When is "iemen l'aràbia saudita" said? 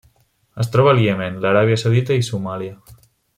1.03-2.19